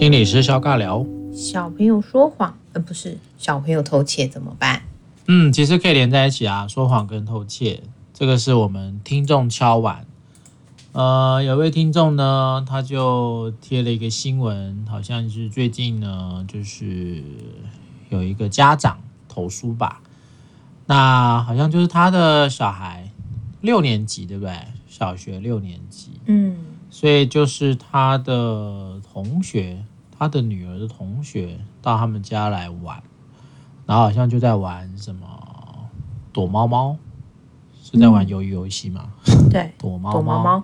[0.00, 4.80] 心理师小尬聊，小朋友说谎，呃，不是小朋友偷窃怎么办？
[5.26, 7.82] 嗯，其实可以连在一起啊，说谎跟偷窃，
[8.14, 10.06] 这个是我们听众敲碗。
[10.92, 17.22] 呃，有位听众呢，他就贴了一个新闻，好像是最近呢，就是
[18.08, 20.00] 有一个家长投诉吧，
[20.86, 23.10] 那好像就是他的小孩
[23.60, 24.54] 六年级，对不对？
[24.88, 26.56] 小学六年级，嗯，
[26.90, 29.82] 所以就是他的同学，
[30.20, 33.02] 他的女儿的同学到他们家来玩，
[33.86, 35.26] 然后好像就在玩什么
[36.30, 36.94] 躲猫猫，
[37.82, 39.14] 是在玩鱿鱼游戏吗？
[39.50, 40.62] 对， 躲猫躲猫猫。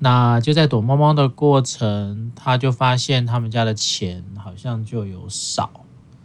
[0.00, 5.70] 那就在躲猫猫的过程，他就发现他们家的钱好像就有少，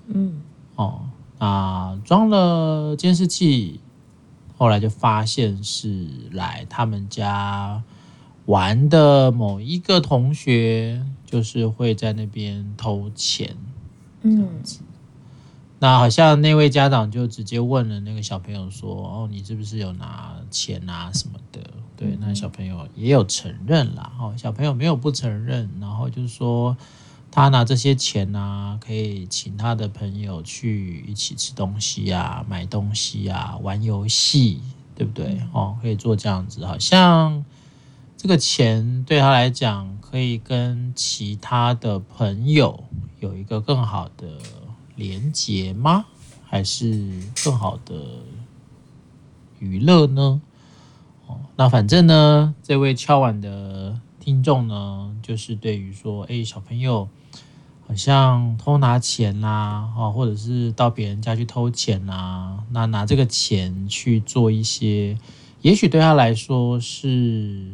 [0.08, 0.42] 嗯，
[0.78, 1.02] 哦，
[1.38, 3.82] 那装了监视器。
[4.58, 7.84] 后来就发现是来他们家
[8.48, 13.56] 玩的某一个同学，就是会在那边偷钱，
[14.24, 14.80] 这样子。
[15.78, 21.62] 那好像那位家长就直接问了那个小朋友说：“哦，你是不是有拿钱啊什么的？”
[21.96, 24.12] 对，那小朋友也有承认啦。
[24.20, 26.76] 哦，小朋友没有不承认，然后就是说。
[27.30, 34.60] 他拿这些钱啊，可以请他的朋友去一起吃东西啊，买东西啊，玩游戏，
[34.96, 35.40] 对不对？
[35.52, 37.46] 哦，可以做这样子，好像
[38.18, 42.84] 这个钱对他来讲，可以跟其他的朋友
[43.20, 44.28] 有一个更好的
[44.96, 46.06] 连结吗？
[46.46, 47.96] 还是更好的
[49.60, 50.42] 娱乐呢？
[51.28, 57.08] 哦，那反正呢，这位敲碗的听众呢，就是对于说，哎，小朋友。
[57.90, 65.18] 好像偷拿钱啦，哦，或者是到别人家去偷钱啦，那拿这个钱去做一些，
[65.62, 67.66] 也许对他来说是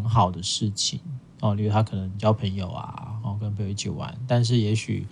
[0.00, 1.00] 很好的事情
[1.40, 5.06] 哦，例如他可能交朋友啊，然哦，跟朋友一起玩，但是也许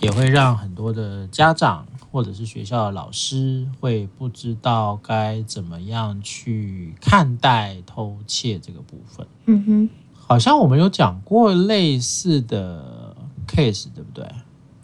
[0.00, 9.26] 也会让很多的家长或者是学校的老师会不知道该怎么样去看待偷窃这个部分。
[9.46, 9.90] 嗯哼，
[10.26, 13.16] 好像我们有讲过类似的。
[13.50, 14.24] case 对不对？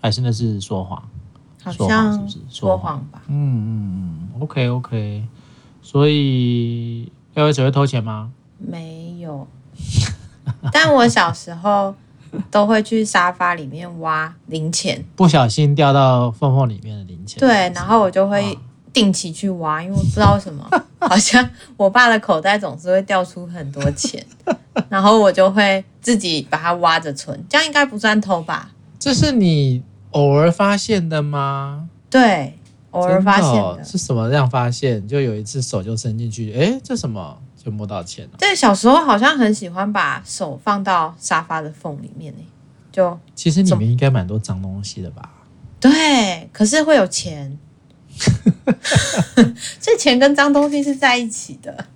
[0.03, 1.01] 还是那是说谎？
[1.63, 3.23] 好像是不是说谎吧？
[3.29, 5.25] 嗯嗯嗯，OK OK。
[5.83, 8.33] 所以要会只会偷钱吗？
[8.59, 9.47] 没有，
[10.73, 11.95] 但我小时候
[12.51, 17.39] 都会去沙发里面挖零钱，不小心掉到缝缝里面的零钱。
[17.41, 18.57] 对，然后我就会
[18.93, 20.69] 定期去挖，因为我不知道为什么，
[21.01, 24.25] 好像我爸的口袋总是会掉出很多钱。
[24.91, 28.71] 然后我就会自己把它挖着存，这样应该不算偷吧？
[28.99, 31.89] 这是你偶尔发现的吗？
[32.11, 32.59] 对，
[32.91, 33.77] 偶尔发现的。
[33.79, 35.07] 的是什么样发现？
[35.09, 37.39] 就有一次手就伸进去，哎，这什么？
[37.67, 38.31] 就摸到钱了。
[38.39, 42.39] 对，小时候好像很喜欢把手放到沙发的缝里面呢。
[42.93, 45.29] 就其实里面应该蛮多脏东西的吧？
[45.81, 47.59] 对，可是会有钱。
[49.81, 51.87] 这钱跟脏东西是在一起的。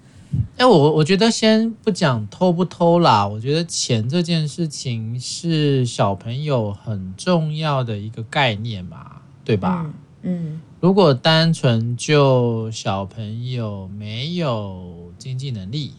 [0.56, 9.86] 哎，我我觉得先不讲偷不偷啦，我觉得钱这件事情是小朋友很重要的一个概念嘛，对吧？
[10.22, 15.92] 嗯，嗯，如果单纯就小朋友没有经济能力，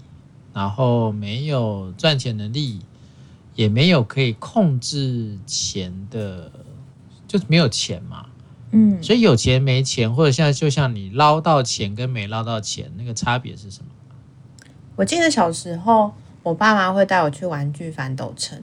[0.51, 2.81] 然后没有赚钱能力，
[3.55, 6.51] 也没有可以控制钱的，
[7.27, 8.25] 就是没有钱嘛。
[8.71, 13.91] 嗯，所以有钱没钱，或者现在就像你捞到钱跟没捞到钱，那个差别是什么？
[14.95, 16.11] 我记得小时候，
[16.41, 18.61] 我爸妈会带我去玩具反斗城，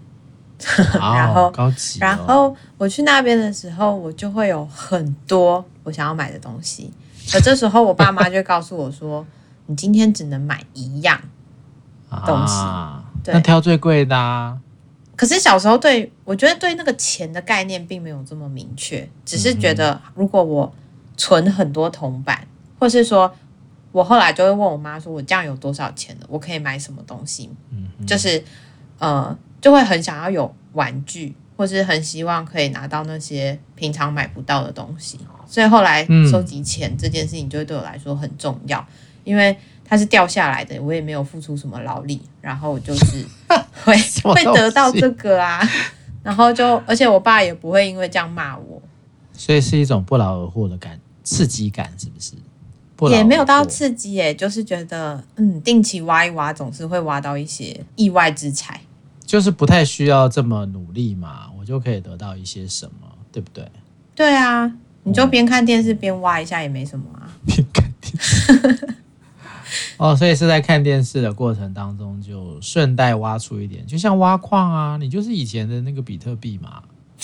[0.98, 6.90] 然后高级哦，然后我去那边的时候，我就会有很多我想要买的东西。
[7.34, 9.26] 而这时候，我爸妈就告诉我说
[9.68, 11.18] ：“你今天只能买一样
[12.26, 12.54] 东西。
[12.54, 14.58] 啊”对，那挑最贵的啊。
[15.16, 20.74] 可是小时候对我觉得对那个钱的概念并没有这么明确，只是觉得如果我
[21.16, 22.46] 存很多铜板，
[22.78, 23.32] 或是说。
[23.90, 26.26] 我后来就会问我妈说：“我这样有多少钱了？
[26.28, 28.40] 我可以买什么东西？”嗯，就是
[28.98, 35.18] 呃，就会很想要有玩具，或是很希望可以拿到那些平常买不到的东西。
[35.46, 38.86] 所以后来收集钱这件事情就会对我来说很重要，
[39.28, 39.54] 因为
[39.84, 43.26] 它是掉下来的，我也没有付出什么劳力，然后就是
[43.84, 43.94] 会
[44.32, 45.60] 会得到这个啊，
[46.22, 48.80] 然后就而且我爸也不会因为这样骂我，
[49.34, 52.32] 所以是一种不劳而获的感刺激感，是不是？
[53.12, 58.80] 也没有到刺激耶，就是觉得嗯，定期挖一挖，总是会挖到一些意外之财。
[59.24, 63.64] 就是不太需要这么努力嘛，我就可以得到一些什么，对不对？
[64.16, 64.72] 对啊，
[65.04, 67.30] 你就边看电视边挖一下也没什么啊。
[67.46, 68.96] 边看电视。
[69.98, 76.82] 哦，所以是在看电视的过程当中，就顺带挖出一点，就像挖矿啊，你就是以前的那个比特币嘛。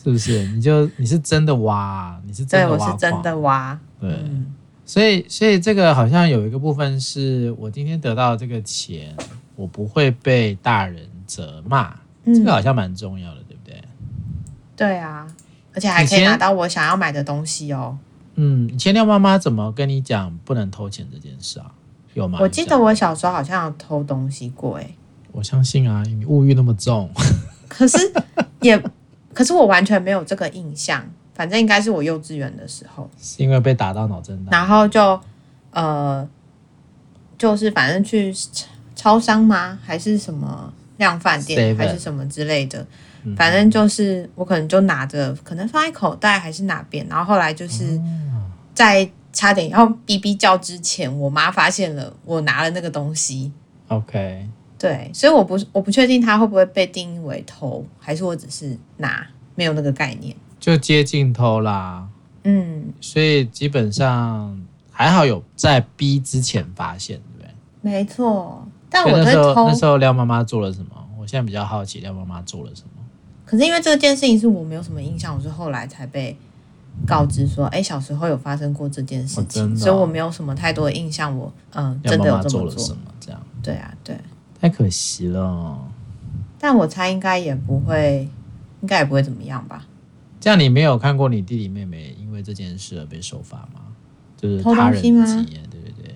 [0.00, 0.46] 是不是？
[0.46, 3.78] 你就你是真的挖，你是真的挖，对，我是真的挖。
[4.00, 4.46] 对，嗯、
[4.86, 9.14] 所以所以这个好像有一个部分是我今天得到这个钱，
[9.56, 11.94] 我不会被大人责骂，
[12.24, 13.82] 嗯、这个好像蛮重要的，对不对？
[14.76, 15.26] 对啊，
[15.74, 17.98] 而且还可以拿到我想要买的东西哦。
[18.40, 21.72] 嗯，以前廖妈妈怎么跟你讲不能偷钱这件事啊？
[22.14, 22.38] 有吗？
[22.40, 24.94] 我记得我小时候好像有偷东西过，哎，
[25.32, 27.10] 我相信啊，你物欲那么重，
[27.68, 27.98] 可是
[28.60, 28.80] 也，
[29.34, 31.04] 可是我完全没有这个印象。
[31.34, 35.20] 反正应该是我幼稚园的时候，是因为被打到脑震荡，然后就
[35.70, 36.28] 呃，
[37.36, 38.34] 就是反正去
[38.96, 39.78] 超商吗？
[39.82, 42.84] 还是什么量贩店，还是什么之类的？
[43.36, 48.00] 反正就是我可能就拿着，可能放在口袋还是哪边，然后后来就是
[48.74, 53.52] 在差点要哔哔叫之前，我妈发现了我拿了那个东西。
[53.88, 54.48] OK，
[54.78, 60.34] 对，所以我不我不确定他会不会被定义为偷，还是我只是拿，没有那个概念。
[60.60, 62.08] 就接近偷啦，
[62.44, 64.60] 嗯，所以基本上
[64.90, 67.50] 还好有在逼之前发现，对不对？
[67.80, 70.90] 没错，但我那时候那时候廖妈妈做了什么？
[71.18, 72.88] 我现在比较好奇廖妈妈做了什么。
[73.48, 76.36] 可是因为这件事情是我没有什么印象，我是后来才被
[77.06, 81.34] 告知说，哎，小时候有发生过这件事情，所以我没有什么太多的印象。
[81.34, 83.00] 我嗯，真的有这么做，做了什么？
[83.18, 83.40] 这样？
[83.62, 84.18] 对啊，对，
[84.60, 85.78] 太可惜了。
[86.58, 88.28] 但我猜应该也不会，
[88.82, 89.86] 应该也不会怎么样吧。
[90.38, 93.80] 这样你没有看过你弟弟妹妹因为这件事而被受罚吗？
[94.36, 95.16] 就是他人的经
[95.48, 96.14] 验，对对对，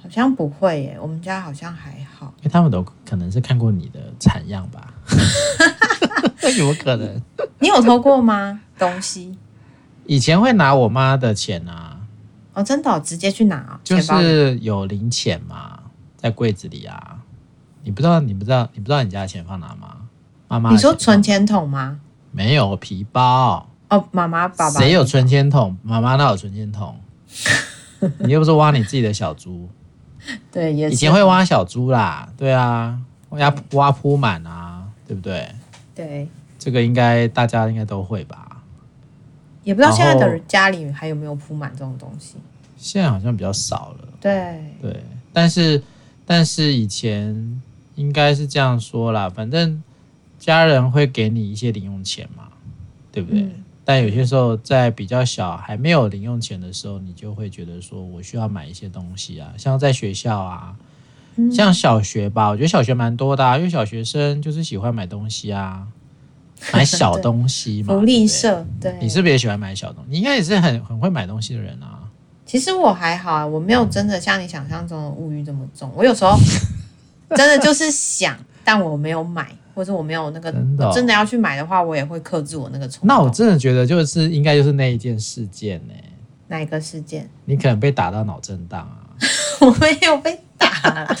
[0.00, 4.94] 好像不会耶，我们家好像还好，因为他们都可能是看过你的惨样吧？
[6.58, 7.22] 有可能？
[7.58, 8.60] 你有偷过吗？
[8.78, 9.36] 东西？
[10.06, 11.98] 以前会拿我妈的钱啊，
[12.54, 15.78] 哦，真的、哦，直接去拿、哦，就是有零钱嘛，
[16.16, 17.18] 在柜子里啊，
[17.82, 19.96] 你不知道，你不知道，你不知道你家的钱放哪吗？
[20.48, 21.98] 妈妈，你说存钱筒吗？
[22.30, 25.76] 没有皮包哦，妈妈爸爸谁有存钱筒？
[25.82, 27.00] 妈妈那有存钱筒？
[28.18, 29.68] 你又不是挖你自己的小猪，
[30.52, 32.96] 对，以前会挖小猪啦，对啊，
[33.30, 35.50] 挖挖铺满啊，对不对？
[35.96, 36.28] 对，
[36.58, 38.62] 这个应该大家应该都会吧？
[39.64, 42.36] 也不知道现在的家里还有没有铺满这种东西，
[42.76, 44.08] 现在好像比较少了。
[44.20, 45.02] 对对，
[45.32, 45.82] 但是
[46.24, 47.60] 但是以前
[47.96, 49.82] 应该是这样说啦，反正。
[50.38, 52.48] 家人会给你一些零用钱嘛，
[53.10, 53.40] 对不对？
[53.40, 60.85] 嗯、但有些时候在比较小还没有零用钱的时候，你就会觉得说我需要买一些东西啊，像在学校啊，嗯、
[61.52, 65.86] 像小学吧，我觉得小学蛮多的啊，因为小学生就是喜欢买东西啊，
[66.72, 70.10] 买小东西嘛，福利社，对，你是不是也喜欢买小东西？
[70.10, 72.00] 你应该也是很很会买东西的人啊。
[72.44, 76.36] 其实我还好啊，我没有真的像你想象中的物欲这么重，我有时候
[77.36, 79.48] 真的就是想，但我没有买。
[79.76, 83.08] 或者我没有那个真的，哦、真的要去买的话，我也会克制我那个冲动。
[83.08, 86.04] 那我真的觉得就是应该就是那一件事件呢、欸。
[86.48, 87.28] 哪一个事件？
[87.44, 89.04] 你可能被打到脑震荡啊！
[89.60, 91.16] 我没有被打啦，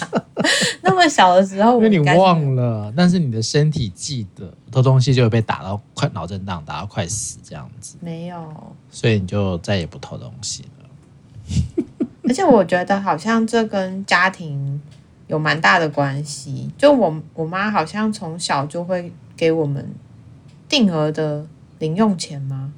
[0.82, 7.96] 那么小的时候，因为你忘了，但是你的身体记得偷东西就会被打到快脑震荡，打到快死这样子。
[8.00, 11.84] 没有，所以你就再也不偷东西了。
[12.28, 14.80] 而且我觉得好像这跟家庭。
[15.28, 19.84] 有蛮大的关系，就我我妈好像从小就会给我们
[20.68, 21.44] 定额的
[21.80, 22.72] 零用钱嘛，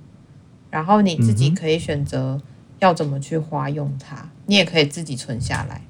[0.71, 2.41] 然后你自己可以选择
[2.79, 5.83] 要怎么去花用它，你也可以自己存下来。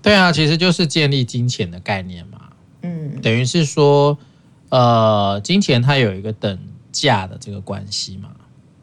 [0.00, 2.40] 对啊，其实就是建立金钱的概念嘛，
[2.82, 4.16] 嗯，等于是说，
[4.68, 6.58] 呃，金钱它有一个等
[6.92, 8.30] 价的这个关系嘛，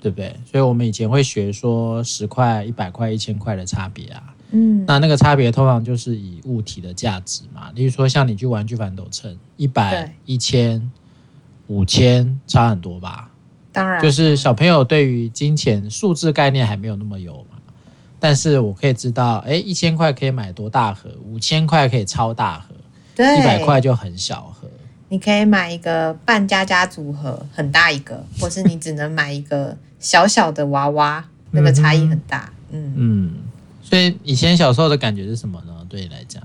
[0.01, 0.35] 对不对？
[0.51, 4.35] 所以我们以前会学说十块、一百块、一千块的差别啊。
[4.51, 10.91] 嗯，那那个差别通常就是以物体的价值嘛，例如说像你去玩具反斗城，一百、一千、
[11.67, 13.31] 五千，差很多吧？
[13.75, 17.57] 当然，就是小朋友对于金钱数字概念还没有那么有嘛。
[18.19, 22.73] 但是我可以知道，哎，一千块可以买多大盒，五千块可以超大盒，
[23.13, 24.67] 对，一百块就很小盒。
[25.09, 32.51] 你可以买一个半家家组合，很大一个， 或是你只能买一个小小的娃娃，那个差异很大。
[32.71, 33.33] 嗯嗯。
[33.83, 35.73] 所以以前小时候的感觉是什么呢？
[35.87, 36.41] 对你来讲，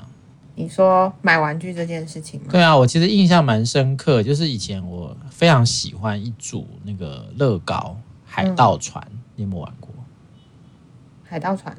[0.60, 2.48] 你说买玩具这件事情吗？
[2.50, 9.88] 对啊，我其实印象蛮深刻，就是以前我非常喜欢一组那个乐高海盗船，嗯、你有没有玩过？
[11.24, 11.74] 海盗船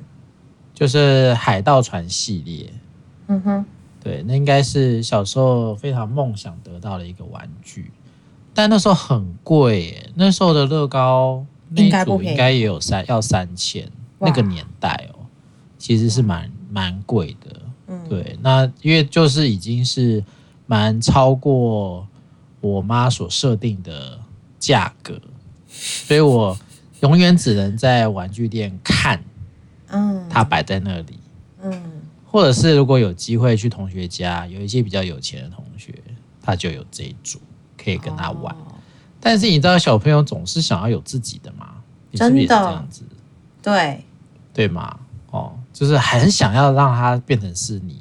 [0.73, 2.73] 就是海盗船系列。
[3.27, 3.65] 嗯哼，
[4.03, 7.91] 对，那应该是小时候非常梦想得到的一个玩具，
[8.53, 15.19] 但那时候很贵耶，那时候的乐高那一组应该也有三要三千，那个年代哦。
[15.77, 17.60] 其实是蛮蛮贵的，嗯，
[18.11, 20.21] 对，那因为就是已经是
[20.65, 22.05] 蛮超过
[22.59, 24.19] 我妈所设定的
[24.59, 25.17] 价格，
[25.69, 26.57] 所以我
[26.99, 29.23] 永远只能在玩具店看，
[29.87, 31.17] 嗯，它摆在那里，
[31.63, 31.81] 嗯，
[32.25, 35.95] 或者是如果有机会去同学家，有一些比较有钱的同学，
[36.41, 37.39] 他就有这一组
[37.81, 38.53] 可以跟他玩。
[38.53, 38.75] 哦、
[39.21, 41.75] 但是你知道，小朋友总是想要有自己的嘛？
[42.11, 42.41] 真的。
[42.41, 43.03] 是是这样子，
[43.61, 44.03] 对。
[44.53, 44.99] 对嘛？
[45.29, 48.00] 哦，就是很想要让他变成是你的，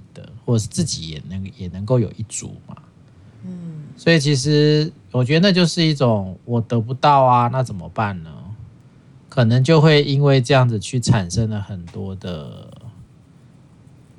[0.50, 2.74] 或者是自己也能也能够有一组嘛。
[3.44, 8.30] 嗯，所以其实我觉得那就是一种我得不到啊，那怎么办呢？
[9.28, 12.68] 可能就会因为这样子去产生了很多的，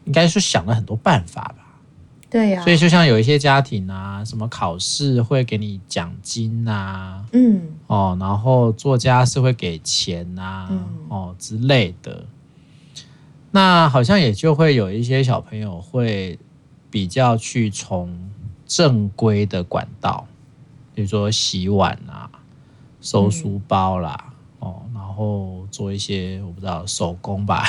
[0.05, 1.81] 应该是想了很多办法吧。
[2.29, 12.25] 对呀、啊，所以就像有一些家庭啊，什么考试会给你奖金啊，嗯，哦，然后作家是会给钱啊，嗯、哦之类的。
[13.51, 16.39] 那好像也就会有一些小朋友会
[16.89, 18.31] 比较去从
[18.65, 20.25] 正规的管道，
[20.96, 22.29] 比如说洗碗啊、
[23.01, 27.65] 收书包啦，嗯、哦，然后做一些我不知道手工吧。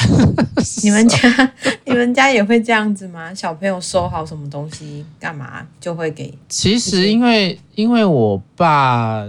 [0.85, 1.53] 你们 家
[1.85, 3.35] 你们家也会这样子吗？
[3.35, 6.33] 小朋友收好什么东西干嘛就会给？
[6.49, 9.25] 其实因为因为我爸，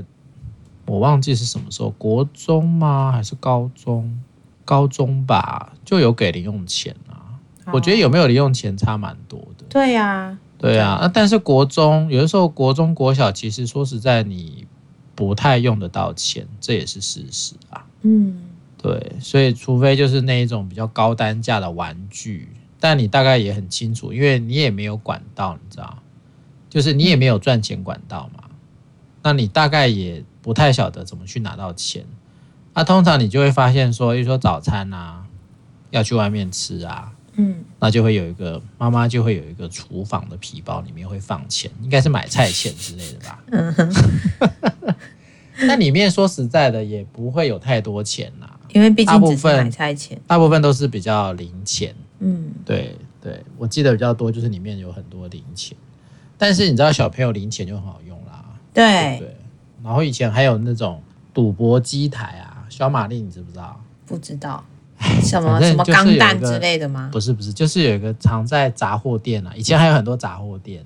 [0.85, 3.11] 我忘记是什么时候，国中吗？
[3.11, 4.19] 还是高中？
[4.65, 7.39] 高中吧，就有给零用钱啊。
[7.71, 9.65] 我觉得有没有零用钱差蛮多的。
[9.69, 10.99] 对呀，对呀。
[11.01, 14.65] 那但是国中有的时候，国中国小其实说实在，你
[15.15, 17.85] 不太用得到钱，这也是事实啊。
[18.01, 18.41] 嗯，
[18.77, 19.13] 对。
[19.21, 25.97] 所以除非就是那一种比较高单价的玩具，但你大概也很清楚，因为你也没有管道，你知道，
[26.69, 28.43] 就是你也没有赚钱管道嘛。
[29.23, 32.05] 那你大概也不太晓得怎么去拿到钱。
[32.75, 35.23] 那、啊、通常你就会发现说，比如说早餐啊，
[35.91, 43.43] 要去外面吃啊，嗯，那就会有一个妈妈就会有一个厨房的皮包，里面会放钱，应该是买菜钱之类的吧。
[43.51, 43.93] 嗯哼。
[45.67, 51.93] 那里面说实在的，也不会有太多钱呐， 因为毕竟只是买菜钱，大部分都是比较零钱。
[52.17, 55.77] 嗯，对对，我记得比较多就是里面有很多零钱，
[56.39, 58.43] 但是你知道小朋友零钱就很好用啦。
[58.73, 59.37] 对对，对。
[59.83, 61.03] 然后以前还有那种
[61.35, 62.42] 赌博机台啊。
[62.77, 63.79] 小玛丽，你知不知道？
[64.05, 64.63] 不知道，
[65.21, 67.09] 什么什么钢弹之类的吗？
[67.11, 69.53] 不是不是，就是有一个藏在杂货店啊。
[69.55, 70.83] 以前还有很多杂货店，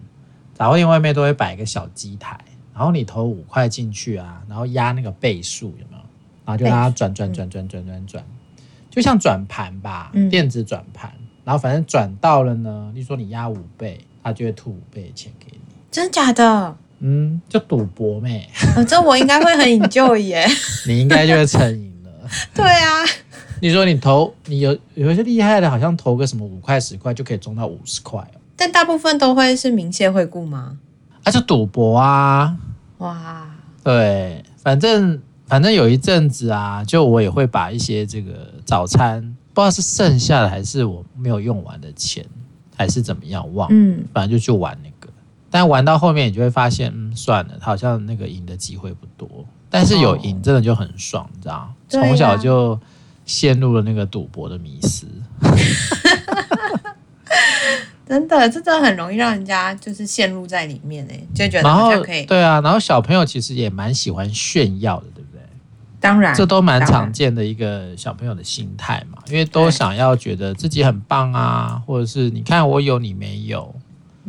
[0.54, 2.38] 杂货店外面都会摆一个小机台，
[2.74, 6.02] 然后你投五块进去啊，然后压那个倍数有没有？
[6.46, 8.24] 然后就让它转转转转转转转，
[8.90, 11.12] 就像转盘吧，电子转盘。
[11.44, 15.60] 然后反正转到了呢，例如说你压五倍，它就会吐五倍的钱给你。
[15.90, 16.78] 真假的？
[17.00, 18.50] 嗯，就赌博呗。
[18.76, 20.48] 哦，这我应该会很 enjoy 耶。
[20.88, 22.12] 你应该就会成瘾了。
[22.54, 23.04] 对啊。
[23.60, 28.26] 你说你投，你有有一些厉害的，好像投个什么五块十块就可以中到五十块。
[28.56, 30.78] 但大部分都会是明谢惠顾吗？
[31.24, 32.56] 啊，就赌博啊。
[33.00, 33.48] 哇。
[33.84, 38.34] 对，反正反正有一阵子啊，就我也会把一些这个
[38.66, 39.22] 早餐，
[39.54, 42.26] 不知道是剩下的还是我没有用完的钱，
[42.76, 44.97] 还是怎么样忘，嗯，反正就去玩那个。
[45.50, 49.46] 但玩到后面，你就会发现，嗯，算了，他好像那个赢的机会不多。
[49.70, 51.74] 但是有赢，真的就很爽，你知道？
[51.90, 52.80] 从小就
[53.26, 55.08] 陷入了那个赌博的迷思。
[58.08, 62.26] 真的，这真的很容易让人家就是陷入在里面哎，就觉得好像可以。
[62.26, 65.42] 对啊，然后小朋友其实也蛮喜欢炫耀的，对不对？
[66.00, 73.76] 当然，这都蛮常见的一个小朋友的心态嘛，因为都想要觉得自己很棒啊，或者是你看我有你没有。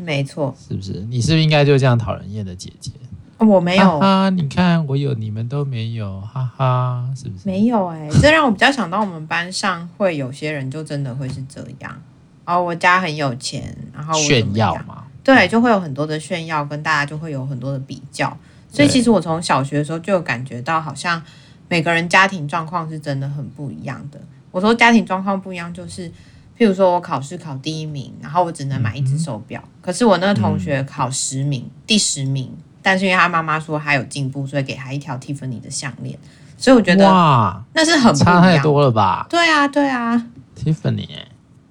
[0.01, 1.05] 没错，是不是？
[1.11, 2.93] 你是不是应该就这样讨人厌的姐姐？
[3.39, 7.49] 我没有啊，你看我有，你们都没有，哈哈，是不是？
[7.49, 12.01] 没有哎、欸， 这让我比较想到我们班上会有些人就真的会是这样。
[12.45, 18.37] 哦，我家很有钱，然后炫耀嘛，对，就会有很多的炫耀，跟大家就会有很多的比较。
[18.71, 21.21] 所以其实我从小学的时候就有感觉到，好像
[21.69, 24.21] 每个人家庭状况是真的很不一样的。
[24.51, 26.11] 我说家庭状况不一样，就是。
[26.59, 29.63] 譬如说，我考试考第一名，然后我只能买一只手表。
[29.65, 36.19] 嗯、可是我那个同学考十名，嗯、第十名，但是因为他妈妈说他有进步，所以给他一条 Tiffany 的项链。
[36.57, 39.25] 所以我觉得哇，那是很差太多了吧？
[39.31, 41.09] 对啊，对啊，Tiffany。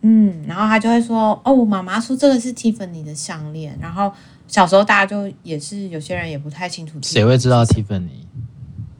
[0.02, 4.10] 嗯，然后他就会说：“哦，我妈妈说这个是 Tiffany 的项链。”然后
[4.48, 8.24] 小时候大家就也是有些人也不太清楚，谁会知道 Tiffany？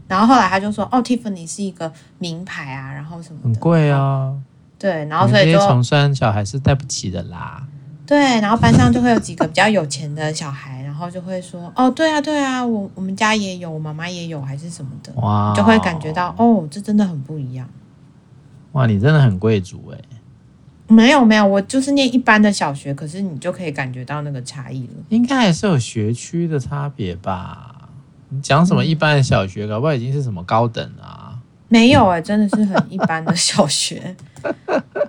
[0.10, 4.34] 然后后来他就说：“哦，Tiffany 是一个名牌啊，然后什么的很贵啊。”
[4.80, 7.66] 对，然后所以就穷酸小孩是带不起的啦。
[8.06, 17.68] 对，然后班上就会有几个比较有钱的小孩，然后就会说：“哦，对啊，对啊，我我们家也有，我妈妈也有，还是什么的。”哇，就会感觉到哦，这真的很不一样。
[18.72, 20.00] 哇，你真的很贵族哎！
[20.88, 24.94] 没有没有，我就是念一般的小学，可是你就可以感觉到那个差异了。
[25.10, 27.90] 应该还是有学区的差别吧？
[28.30, 31.17] 你讲什么一般的小学，搞不好已经是什么高等啊？
[31.70, 34.16] 没有哎、欸，真的是很一般的小学。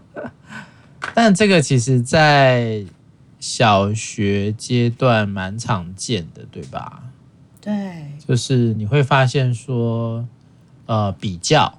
[1.14, 2.84] 但这个其实，在
[3.40, 7.02] 小学阶段蛮常见的，对吧？
[7.60, 10.26] 对，就是你会发现说，
[10.86, 11.78] 呃，比较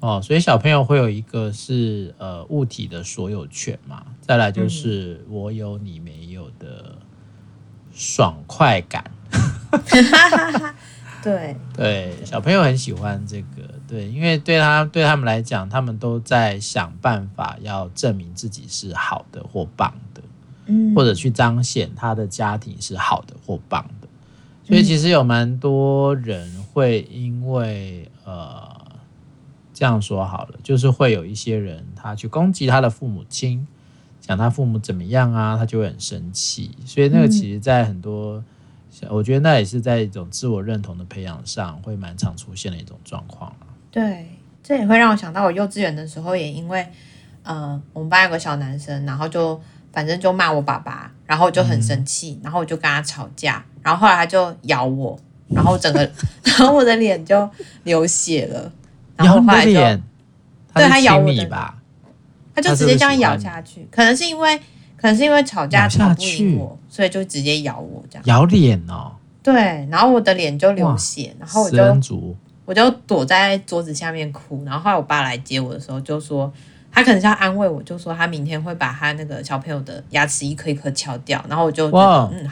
[0.00, 6.96] 哦，所以小朋友会有一个是呃物体的所有权嘛，再来就是我有你没有的
[7.92, 9.04] 爽快感。
[11.22, 13.59] 对对，小朋友很喜欢这个，
[13.90, 20.22] 对，因为对他对他们来讲，他们都在想办法要证明自己是好的或棒的，
[20.66, 24.06] 嗯，或者去彰显他的家庭是好的或棒的，
[24.64, 28.70] 所以其实有蛮多人会因为呃
[29.74, 33.66] 这样说好了，就是会有一些人他去攻击他的父母亲，
[34.20, 38.44] 讲他父母怎么样啊，他就会很生气，所以那个其实在很多。
[39.08, 43.54] 我觉得那也是在一种自我认同的培养上，会蛮常出现的一种状况。
[43.90, 44.28] 对，
[44.62, 46.86] 这也会让我想到，我幼稚园的时候也因为，
[47.42, 49.60] 呃，我们班有个小男生，然后就
[49.92, 55.18] 反正就骂我爸爸，然后我就很生气，嗯、然后我就跟他吵架，然后后来他就咬我，
[55.48, 56.00] 然后整个，
[56.44, 57.48] 然后我的脸就
[57.84, 58.72] 流血了，
[59.16, 61.76] 然后后来就，对他咬我的吧，
[62.54, 64.60] 他就直接这样咬下去，可能是因为。
[65.00, 68.24] 可能是因为吵架吵不赢我，所以就直接咬我这样。
[68.26, 69.10] 咬脸哦。
[69.42, 69.54] 对，
[69.90, 71.78] 然后我的脸就流血，然后我就
[72.70, 74.62] 我就躲在桌子下面哭。
[74.64, 76.52] 然后后来我爸来接我的时候，就说
[76.92, 81.44] 他可能是要安慰我，就说他明天会把他那个小朋友的牙齿一颗一颗敲掉。
[81.48, 82.48] 然后我就哇，嗯，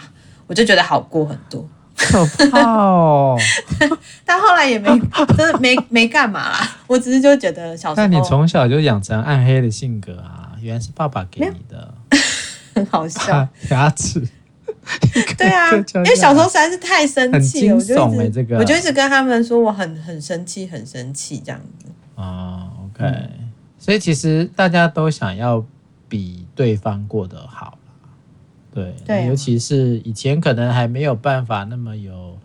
[0.49, 1.65] 我就觉得好过很多。
[1.97, 3.39] 可怕哦！
[4.27, 4.89] 但后来也没
[5.37, 7.95] 真的没没干嘛啦，我只是就觉得小时候。
[7.95, 10.51] 但你从小就养成暗黑的性格啊？
[10.61, 11.95] 原来是爸爸给你的。
[12.75, 14.27] 很好笑， 牙齿。
[15.37, 21.87] 对啊，因为小时候实在是太生气了，我就一直，这个，我就一直跟他们说我很很生气，很生气这样子。
[22.15, 23.31] 啊，OK，嗯，
[23.79, 25.65] 所以其实大家都想要
[26.09, 27.79] 比对方过得好，
[28.75, 32.39] 对，对啊，尤其是以前可能还没有办法那么有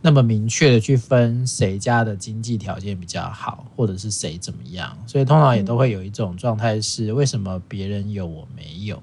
[0.00, 9.00] 那么明确的去分谁家的经济条件比较好，或者是谁怎么样，所以通常也都会有一种状态是为什么别人有我没有。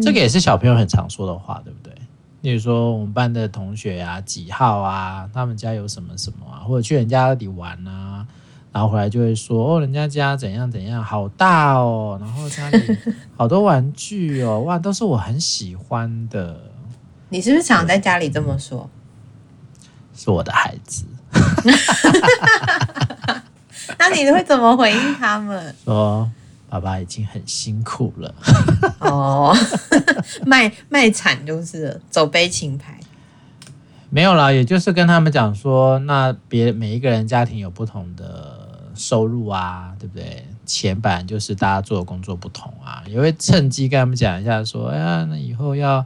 [0.00, 1.93] 这个也是小朋友很常说的话，对不对？
[2.44, 8.26] 例如说，我们班的同学啊，几号啊，他们家有什么什么啊，或者去人家那里玩啊，
[8.70, 12.98] 然后回来就会说，哦，人家家怎样怎样，好大哦，然后家里
[13.34, 16.60] 好多玩具哦，哇，都是我很喜欢的。
[17.30, 18.90] 你是不是常在家里这么说？
[20.14, 21.06] 是我的孩子。
[23.98, 25.74] 那你会怎么回应他们？
[25.82, 26.30] 说。
[26.74, 28.34] 爸爸已经很辛苦了
[28.98, 29.56] 哦，
[30.44, 32.98] 卖卖惨就是走悲情牌，
[34.10, 40.48] 没有啦，也就是跟他们讲说，那别每一个人家庭有不同的收入啊，对不对？
[40.66, 46.04] 钱本来就是大家做的工作不同啊，也会趁机跟他们讲一下，说，哎呀，那以后要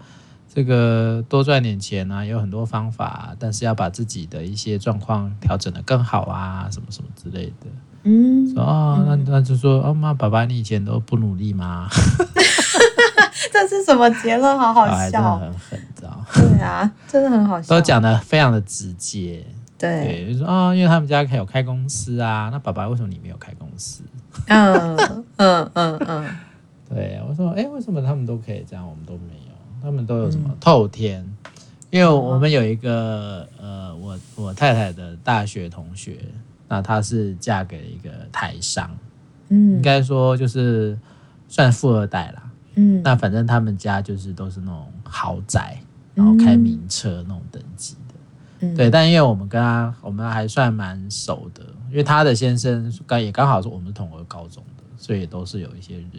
[0.55, 7.69] 这个多赚点钱啊，有很多方法，但是要把自己的一些状况调整的更好啊，什么什么之类的。
[8.05, 11.89] 嗯，说哦，那那就说哦，妈，爸爸，你以前都不努力吗？
[13.53, 14.59] 这是什么结论？
[14.59, 16.25] 好好笑，很狠，知道？
[16.35, 19.45] 对啊，真的很好笑，都讲的非常的直接。
[19.77, 24.03] 对，对，就说哦，因为他们家有开公司啊，那爸爸为什么你没有开公司？
[24.47, 24.97] 嗯
[25.37, 26.27] 嗯嗯嗯，
[26.89, 29.53] 对，我说，哎，为什么他们都可以这样，我们都没有？
[29.83, 31.25] 他们都有什么透天？
[31.91, 36.19] 因为我们有一个呃，我我太太的大学同学。
[36.69, 38.91] 那她是嫁给了一个台商，
[39.49, 40.97] 嗯，应该说就是
[41.49, 42.43] 算富二代啦，
[42.75, 45.81] 嗯，那反正他们家就是都是那种豪宅，
[46.15, 48.15] 然后开名车那种等级的，
[48.61, 48.91] 嗯，对。
[48.91, 56.11] 但因为我们跟他，我们还算蛮熟的，因为他的先生刚也刚好是我们同个高中的，所以都是有一些人，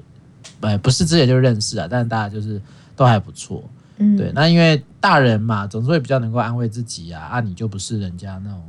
[0.62, 2.59] 呃，不是之前就认识啊，但是大家就是
[2.95, 3.63] 都还不错，
[3.97, 4.31] 嗯，对。
[4.33, 8.63] 那因为大人嘛，总是会比较能够安慰自己啊，啊，你就不是人家那种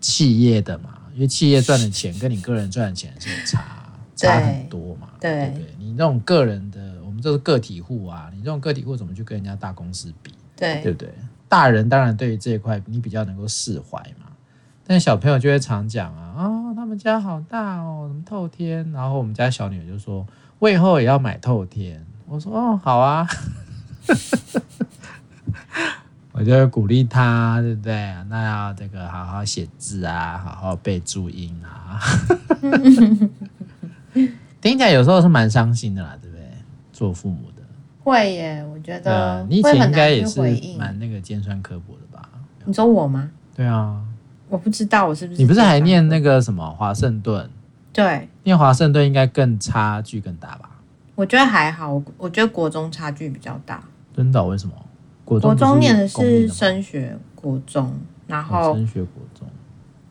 [0.00, 0.94] 企业的嘛。
[1.14, 3.64] 因为企业赚的钱跟你个人赚的钱是差
[4.16, 5.74] 差很多嘛，对，对不对？
[5.78, 10.32] 你那种个人的，我们这是个体户啊，你这种个体户怎么去跟人家大公司比？
[10.56, 11.08] 对，对不对？
[11.48, 14.26] 大人当然对于这一块你比较能够释怀嘛，
[14.86, 20.26] 但小朋友就会常讲啊，啊、哦，他们家好大哦，什么透天，然后我们家小女儿就说，
[20.58, 22.04] 我以后也要买透天。
[22.26, 23.26] 我说哦，好啊。
[26.40, 28.14] 我就会鼓励他，对不对？
[28.30, 32.00] 那要这个好好写字啊，好好背注音啊。
[34.58, 36.42] 听起来有时候是蛮伤心的啦，对不对？
[36.94, 37.62] 做父母的
[38.02, 39.46] 会耶，我觉得。
[39.50, 40.40] 你以前应该也是
[40.78, 42.26] 蛮那个尖酸刻薄的吧？
[42.64, 43.30] 你说我吗？
[43.54, 44.00] 对啊，
[44.48, 47.50] 我不知道我是不是你不是还念那个什么华盛顿？
[47.92, 50.70] 对，念华盛顿应该更差距更大吧？
[51.14, 53.82] 我觉得还好，我觉得国中差距比较大。
[54.16, 54.42] 真的？
[54.42, 54.72] 为什么？
[55.30, 59.46] 国中国中念的是升学国中，然后升学国中，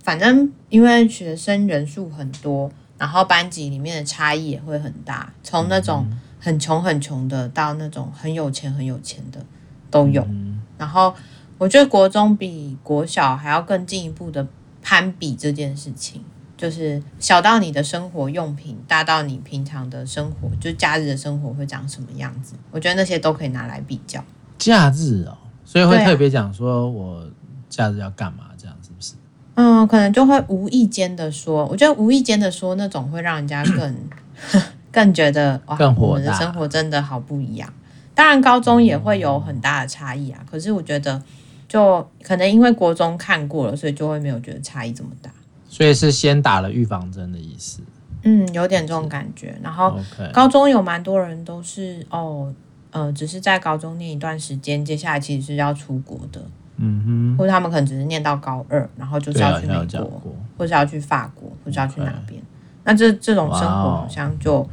[0.02, 9.46] 反正因为学生人数很多，然后班级里面的差异也会很大，从那种很穷很穷的到那种很有钱很有钱的
[9.92, 10.24] 都有。
[10.30, 11.14] 嗯、然后
[11.58, 14.48] 我觉得国中比国小还要更进一步的
[14.82, 16.24] 攀比这件事情。
[16.56, 22.54] 就是小到你的生活用品，大到你平常的生活，就假日的生活会长什么样子？
[22.72, 24.22] 我觉得那些都可以拿来比较。
[24.60, 27.26] 假日哦，所以会特别讲说我
[27.68, 29.14] 假日要干嘛，这样是不是？
[29.56, 33.96] 嗯，可能就会无意间的说，我觉得无意间的说那种会让人家更
[34.92, 37.74] 更觉得哇，更我们的生活真的好不一样。
[38.14, 41.22] 当然，高中也会有很大的差异啊，可是我觉得
[41.68, 45.32] 就可能因为国中看过了，所以就会没有觉得差异这么大。
[45.70, 47.82] 所以是先打了预防针的意思，
[48.24, 49.58] 嗯，有点这种感觉。
[49.62, 49.98] 然后
[50.34, 52.54] 高中有蛮多人都是哦，
[52.92, 56.42] 呃，只是在高中念一段时间，接下来其实是要出国的，
[56.78, 62.42] 嗯哼，或者他们可能只是念到高二，然后就是要去美国，或者要去法国，或者要去哪边。
[62.84, 64.68] 那这这种生活好像就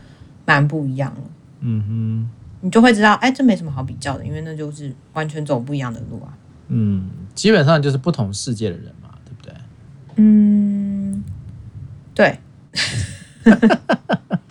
[0.45, 1.21] 蛮不一样了，
[1.61, 2.31] 嗯哼，
[2.63, 6.33] 你就会知道，哎，这没什么好比较的，因为那就是完全走不一样的路啊。
[6.69, 9.55] 嗯，基本上就是不同世界的人嘛，对不对？
[10.17, 11.23] 嗯。
[12.15, 12.39] 对，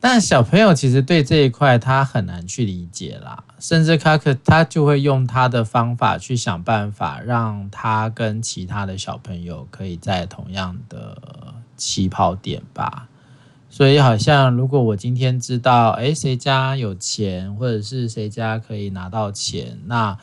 [0.00, 11.18] 但小朋友其实对这一块他很难去理解啦，甚至他可他就会用他的方法去想办法，让他跟其他的小朋友可以在同样的
[11.76, 13.08] 起跑点吧。
[13.68, 20.16] 所以好像如果我今天知道，哎，谁家有钱，或者是谁家可以拿到钱，那。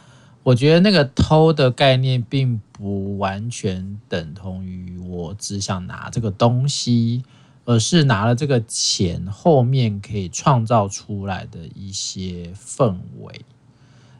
[0.43, 7.25] 我觉得那个偷的概念并不完全等同于我只想拿这个东西，
[7.67, 13.41] 而是拿了这个钱后面可以创造出来的一些氛围，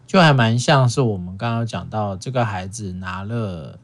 [0.06, 3.80] 就还蛮像是我们刚刚讲到这个孩子拿了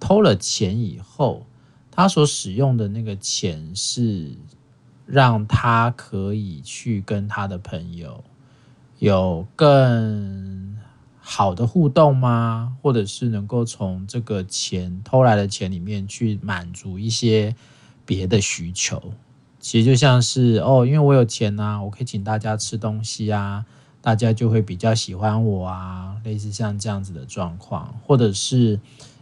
[0.00, 1.44] 偷了钱以后，
[1.90, 4.32] 他所使用的那个钱是
[5.04, 8.24] 让他可以去跟他的朋友
[8.98, 10.72] 有更。
[11.24, 12.76] 好的互动吗？
[12.82, 17.54] 或者是能够从这个钱偷来的钱里面去满足一些
[18.04, 19.00] 别的需求？
[19.58, 23.64] 其实就像是哦，因为我有钱呐、啊，我可以请大家吃东西啊，
[24.00, 28.80] 大家就会比较喜欢我啊，类似像这样子的状况，或者是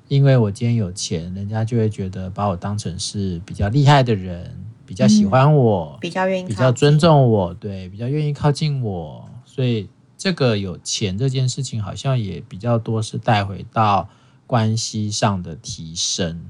[0.09, 9.89] 因为我今天有钱，人家就会觉得把我当成是比较厉害的人，比较喜欢我，嗯、比较愿意，比较尊重我，对，比较愿意靠近我，所以。
[10.23, 14.07] 这个有钱这件事情，好像也比较多是带回到
[14.47, 16.45] 关系上的提升。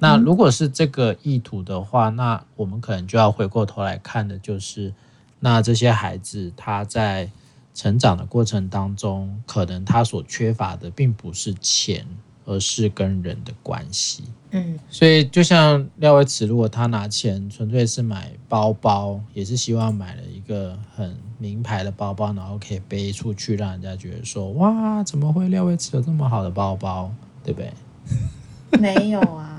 [0.00, 4.92] 那如果是这个意图的话，那我们可能就要回过头来看的，就是
[5.40, 7.30] 那这些孩子他在
[7.74, 12.06] 成长的过程当中，可能他所缺乏的并不是钱。
[12.46, 27.10] 而是跟人的关系，嗯，所以就像廖维慈，如果他拿钱纯粹是买包包，也是希望买了一个很名牌的包包，然后可以背出去，让人家觉得说，哇，怎么会廖维慈有这么好的包包，
[27.42, 27.72] 对不对？
[28.78, 29.53] 没有啊，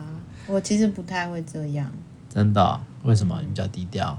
[0.47, 1.91] 我其实不太会这样。
[2.29, 2.79] 真的哦？
[3.03, 4.17] 为什么你比较低调？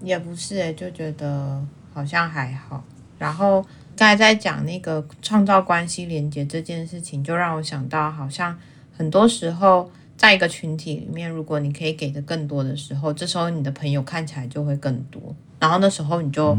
[0.00, 2.84] 也不是欸，就觉得好像还好，
[3.18, 3.64] 然后。
[3.96, 8.56] 刚才在讲那个创造关系连接这件事情，就让我想到，好像
[8.96, 16.56] 很多时候在一个群体里面，如果你可以给的更多的时候，这时候你的朋友看起来就会更多，然后那时候你就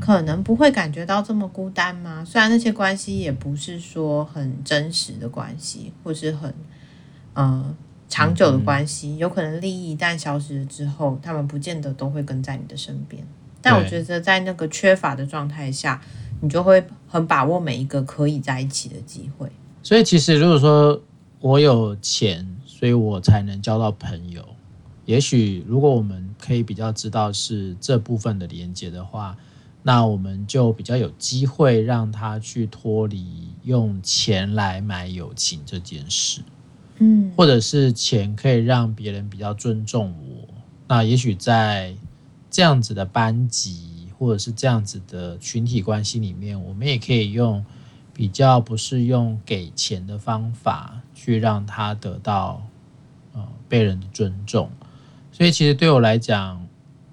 [0.00, 2.24] 可能不会感觉到这么孤单吗？
[2.24, 6.52] 虽然那些关系也不是说很真实的关系，或是很
[7.34, 7.72] 呃
[8.12, 13.26] 长久的关系，有可能利益一旦消失了之后，他们不见得都会跟在你的身边。
[13.62, 16.00] 但我觉得在那个缺乏的状态下。
[16.44, 19.48] 你就会很把握每一个可以在一起的机会。
[19.80, 21.00] 所以，其实如果说
[21.38, 24.44] 我有钱，所以我才能交到朋友。
[25.04, 29.36] 也许如果我们可以比较知道是这部分的连接的话，
[29.84, 36.40] 那我们就比较有机会让他去脱离用钱来买友情这件事。
[37.36, 40.48] 或者是钱可以让别人比较尊重我。
[40.88, 41.94] 那也许在
[42.50, 43.90] 这样子的班级。
[44.18, 47.64] 或者是这样子的群体关系里面，我们也可以用
[48.14, 52.62] 比较不是用给钱的方法去让他得到
[53.32, 54.70] 呃被人的尊重。
[55.32, 56.64] 所以其实对我来讲，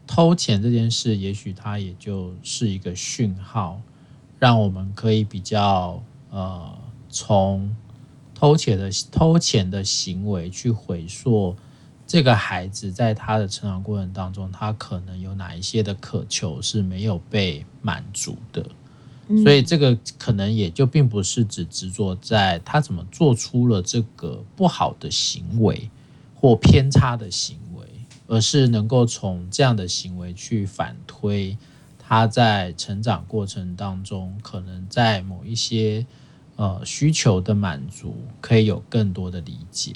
[0.06, 3.82] 偷钱这件事，也许它也就是一个讯号，
[4.38, 6.78] 让我们可以比较呃
[7.10, 7.76] 从
[8.40, 11.54] 偷窃的偷钱的行为去回溯
[12.08, 18.66] 这个孩子在他的成长过程当中，他可能有哪一些的渴求是没有被满足的。
[19.44, 25.90] 所以这个可能也就并不是只执着在他怎么做出了这个不好的行为
[26.34, 27.86] 或偏差的行为，
[28.28, 31.58] 而是能够从这样的行为去反推
[32.00, 36.06] 他在成长过程当中可能在某一些
[36.60, 39.94] 呃需求的满足可以有更多的理解。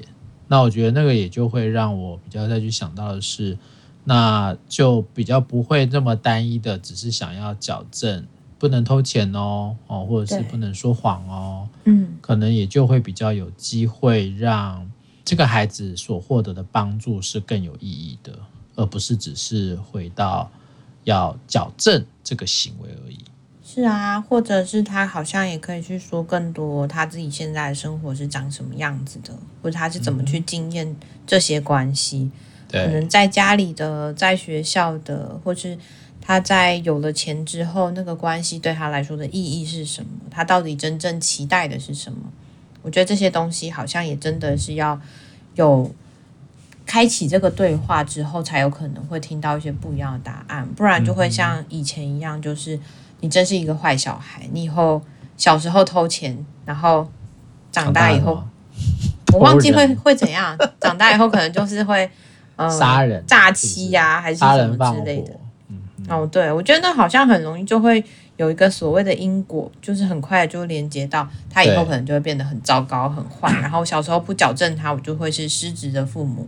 [0.48, 3.58] 那我觉得那个也就会让我比较再去想到的是，
[4.06, 8.26] 那就比较不会那么单一的，只是想要矫正。
[8.60, 14.90] 不能偷钱哦，哦，或者是不能说谎哦，嗯，可能也就会比较有机会让
[15.26, 18.32] 这个孩子所获得的帮助是更有意义的，
[18.76, 20.50] 而不是只是回到
[21.04, 23.20] 要矫正这个行为而已。
[23.74, 32.30] 是啊，或者是他好像也可以去说更多他自己现在的生活是长什么样子的，或者他是怎么去经验这些关系，
[32.68, 35.78] 对，可能在家里的，在学校的，或是。
[36.26, 40.08] 他在有了钱之后，那个关系对他来说的意义是什么？
[40.32, 42.18] 他到底真正期待的是什么？
[42.82, 44.98] 我觉得这些东西好像也真的是要
[45.56, 45.94] 有
[46.86, 52.80] 开启这个对话之后，才有可能会听到一些不一样的答案，不然就会像以前一样，就是
[53.24, 55.02] 你真是一个坏小孩，你以后
[55.38, 57.10] 小时候偷钱，然后
[57.72, 58.44] 长大以后，
[59.32, 62.10] 我忘记会会怎样，长大以后可能就是会
[62.58, 65.32] 呃杀人、诈欺呀，还是什么之类的。
[65.70, 68.04] 嗯哦，对，我觉得那好像很容易就会
[68.36, 73.50] 有一个所谓的因果，就是很快就连接到他以后可能就会变得很糟糕、很坏。
[73.62, 76.46] 然后小时候不矫正他，我就会是失职的父母。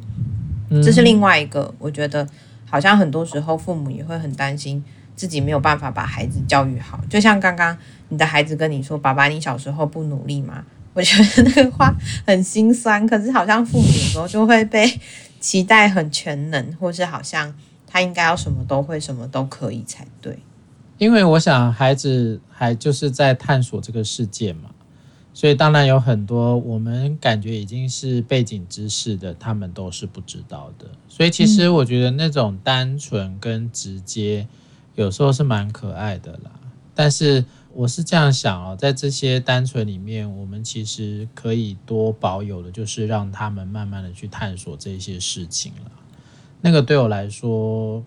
[0.83, 2.27] 这是另外一个，我觉得
[2.69, 4.83] 好像很多时候父母也会很担心
[5.15, 6.99] 自己没有办法把孩子教育好。
[7.09, 7.77] 就像刚刚
[8.09, 13.05] 你的孩子跟你说：“爸爸，你小时候不努力吗？”我觉得那个话很心酸。
[13.07, 14.99] 可是好像父母有时候就会被
[15.39, 17.53] 期待很全能，或是好像。
[17.87, 20.37] 他应该要什么都会，什么都可以才对。
[20.97, 24.71] 因为我想孩子还就是在探索这个世界嘛，
[25.33, 30.87] 所以当然有很多我们感觉已经是背景知识的，他们都是不知道的。
[31.07, 34.45] 所以其实我觉得那种单纯跟直接，
[34.95, 36.51] 有时候是蛮可爱的啦。
[36.93, 45.91] 但是我是这样想哦，在这些单纯里面，我们其实可以多保有的，就是让他们慢慢的去探索这些事情了。
[46.61, 48.01] 那个对我来说，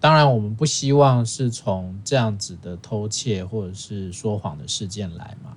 [0.00, 5.56] 当然我们不希望是从这样子的偷窃或者是说谎的事件来嘛，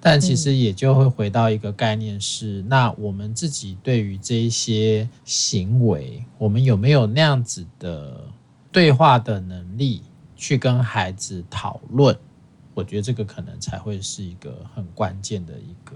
[0.00, 8.28] 但其实也就会回到一个概念是，那我们自己对于这些行为，我们有没有那样子的
[8.70, 10.02] 对话的能力
[10.42, 12.18] 去跟孩子讨论？
[12.74, 15.94] 我觉得这个可能才会是一个很关键的一个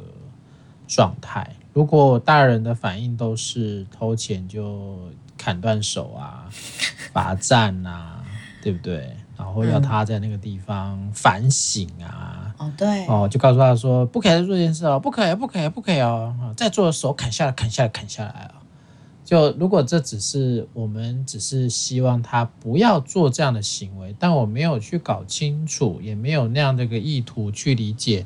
[0.86, 1.50] 状态。
[1.72, 4.96] 如果大人的反应都是偷钱就。
[5.38, 6.48] 砍断手啊，
[7.12, 8.24] 罚站啊，
[8.62, 9.14] 对不对？
[9.36, 12.54] 然后要他在那个地方反省啊。
[12.56, 13.06] 哦，对。
[13.06, 16.34] 哦，就告诉他说，不可以再做这件事哦，不可以，不可以，不可以哦。
[16.56, 18.65] 再做的手砍下来，砍下来，砍下来哦。
[19.26, 28.24] 就如果这只是我们只是希望他不要做这样的行为，但我没有去搞清楚，也没有那样的一个意图去理解。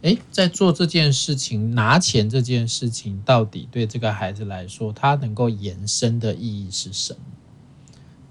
[0.00, 7.20] 诶，在做这件事情，拿钱这件事情，到底对这个孩子来说，他能够延伸的意义是什么？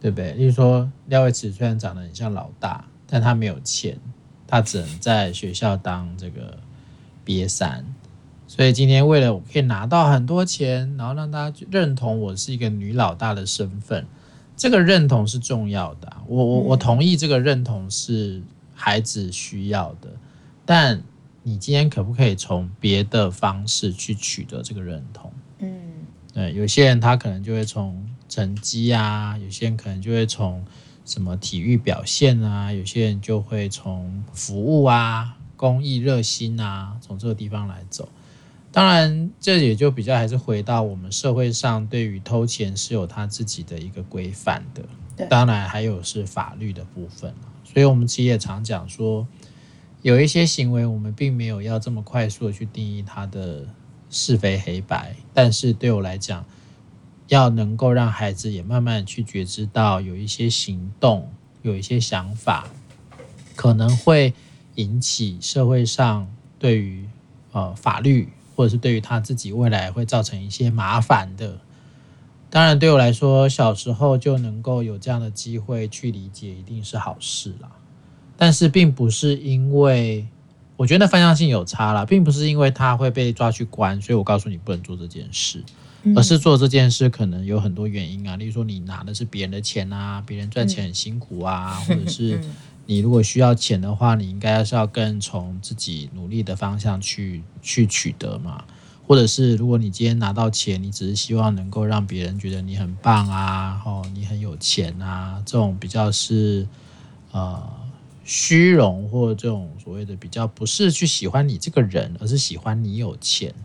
[0.01, 0.33] 对不对？
[0.33, 3.99] 例如说，廖伟慈虽然长得很像老大，但他没有钱，
[4.47, 6.57] 他只能在学校当这个
[7.23, 7.85] 瘪三。
[8.47, 14.05] 所以今天为了我可以拿到很多钱，然后让大家认同我是一个女老大的身份，
[14.55, 16.11] 这个认同是重要的。
[16.27, 18.41] 我我我同意这个认同是
[18.73, 20.09] 孩子需要的，
[20.65, 21.03] 但。
[21.43, 25.31] 你今天可不可以从别的方式去取得这个认同？
[25.59, 25.69] 嗯，
[26.33, 30.61] 对，有些人他可能就会从成绩啊，有些人可能就会从
[31.05, 38.09] 什么体育表现啊，有些人就会从服务啊、公益热心啊，从这个地方来走。
[38.77, 44.83] 当然，这也就比较还是回到我们社会上对于偷钱是有他自己的一个规范的。
[45.15, 47.33] 对，当然还有是法律的部分。
[47.63, 49.27] 所以我们其实也常讲说。
[50.03, 53.65] 有一些行为，我们并没有要这么快速的去定义它的
[54.11, 56.45] 是非黑白，但是对我来讲，
[57.29, 62.67] 要能够让孩子也慢慢去觉知到，有一些行动，有一些想法，
[63.55, 64.35] 可能会
[64.75, 67.09] 引起社会上对于
[67.51, 71.59] 呃法律，或者是对于他自己未来会造成一些麻烦的。
[72.49, 77.69] 当然，对我来说，小时候就能够有这样的机会去理解，一定是好事啦。
[78.35, 80.25] 但是并不是因为
[80.75, 85.63] 我觉得方向性有差啦，并不是因为他会被抓去关，所以我告诉你不能做这件事，
[86.15, 92.39] 而是做这件事可能有很多原因啊，例如说你拿的是别人的钱啊，别人赚钱很辛苦啊，或者是
[92.87, 98.63] 你如果需要钱的话，你应该是要更从自己努力的方向去去取得嘛，
[99.05, 106.67] 或者是如果你今天拿到钱，你只是希望能够让别人觉得你很棒啊，哦，你很有钱啊，这种比较是
[107.31, 107.61] 呃。
[108.29, 113.55] 虚荣或这种所谓的比较不是去喜欢你这个人，而是喜欢你有钱。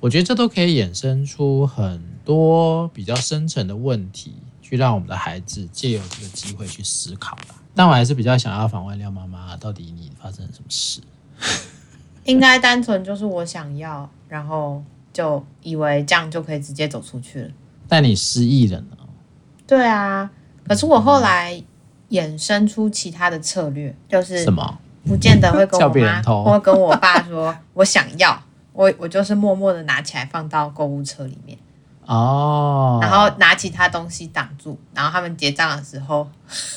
[0.00, 7.61] 我觉得这都可以衍生出很多比较深层的问题，去让我们的孩子借由这个机会去思考吧。
[7.74, 11.00] 但我还是比较想要访问廖妈妈，到底你发生了什么事？
[12.24, 14.82] 应该单纯就是我想要，然后
[15.12, 17.50] 就以为这样就可以直接走出去了。
[17.88, 18.96] 但你失忆了呢？
[19.66, 20.30] 对啊，
[20.66, 21.62] 可是我后来。
[22.12, 24.78] 衍生出其他的策略，就是什么？
[25.06, 28.38] 不见得会跟我妈或跟我爸说， 我想要，
[28.74, 31.56] 我我就是默默的拿起来放到购物车里面
[32.14, 36.28] 哦，然后拿其他东西挡住，然后他们结账的时候，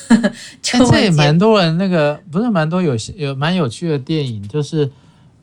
[0.62, 4.90] 就这也蛮多人那个不是蛮多有有蛮有趣的电影，就是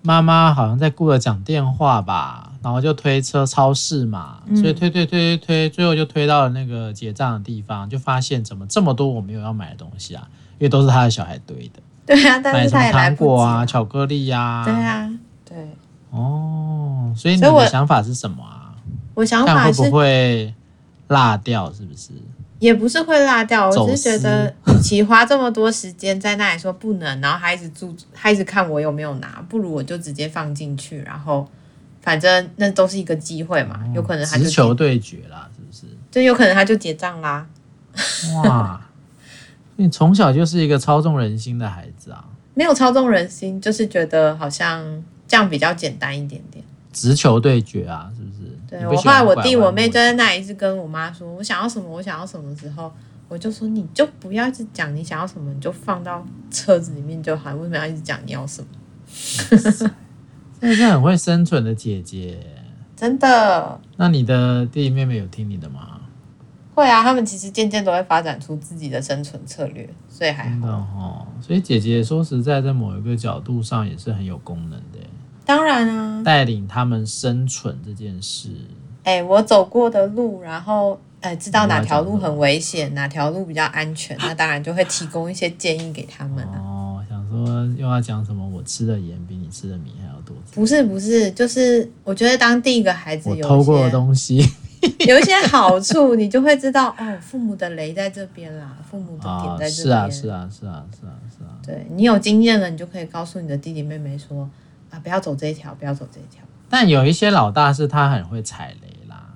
[0.01, 2.49] 妈妈好像在顾着讲电话吧。
[2.63, 10.25] 然后就推车超市嘛，所以推推推推推，最后就推到了那个结账的地方，就发现怎么这么多我没有要买的东西啊，
[10.59, 11.81] 因为都是他的小孩堆的。
[12.05, 13.31] 对啊，但是他也来不及。
[13.31, 14.63] 买什么糖果啊、巧克力呀、啊。
[14.63, 15.09] 对啊，
[15.43, 15.57] 对。
[16.11, 18.52] 哦，所以你的想法是什么啊？
[19.13, 20.53] 我，想法是会不会
[21.07, 21.71] 落掉？
[21.71, 22.11] 是不是？
[22.59, 31.47] 也不是会落掉，我只是觉得，与其花这么多时间在那里说不能，然后还一直住，他一直看我有没有拿，不如我就直接放进去，然后。
[32.01, 35.83] 反正那都是一个机会嘛，有可能他就直球对决啦，是不是？
[36.11, 37.47] 就有可能他就结账啦。
[38.43, 38.81] 哇，
[39.77, 42.25] 你从小就是一个操纵人心的孩子啊！
[42.55, 44.83] 没有操纵人心，就是觉得好像
[45.25, 46.61] 这样比较简单一点点。
[46.91, 48.52] 直球对决啊，是不是？
[48.79, 52.91] 对，我后来我弟我妹就在那里一直跟我妈说，我想要什么，我想要什么时候，
[53.29, 58.67] 我就说你就不要一直讲你想要什么，你就放到车子里面就好，为什么要一直讲你要什么？
[60.59, 62.39] 这是很会生存的姐姐，
[62.97, 63.79] 真的。
[63.97, 65.99] 那你的弟弟妹妹有听你的吗？
[66.73, 70.67] 会啊，他们其实渐渐都会发展出自己的生存策略，所以还好。
[70.67, 74.92] 哦，所以姐姐说实在，在某一个角度上也是很有功能的。
[75.45, 78.49] 当然啊，带领他们生存这件事。
[79.03, 86.57] 哎、欸，我走过的路，然后哎、欸，知道哪条路很危险，哪条路比较安全，那当然就会提供一些建议给他们啊。
[86.57, 88.47] 哦，想说又要讲什么？
[88.47, 90.33] 我吃的盐比你吃的米还要多。
[90.53, 94.37] 不是不是，就是我觉得当第一个孩子有我偷过的东西，
[95.05, 99.85] 有一些好处，你就会知道哦，父母的雷在这边啦，父母的点在这边。
[99.85, 101.49] 是啊是啊是啊是啊是啊。
[101.65, 104.49] 对，你有经验了，你就可以告诉你的弟弟妹妹说
[104.93, 106.43] 啊，不要走这一条，不要走这一条。
[106.69, 109.27] 但有一些老大是他很会踩雷啦。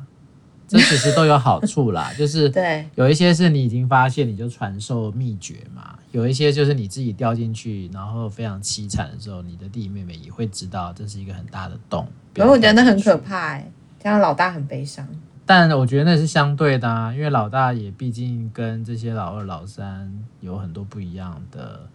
[0.68, 12.08] 这其实都有好处啦， 就是对，有一些是你已经发现，你就传授秘诀嘛；有一些就是你自己掉进去，然后非常凄惨的时候，你的弟弟妹妹也会知道这是一个很大的洞。
[12.36, 13.72] 可是我觉得那很可怕哎、欸，
[14.04, 15.08] 这样老大很悲伤。
[15.46, 21.88] 但我觉得那是相对的啊，因为老大也毕竟跟这些老二、老三有很多不一样的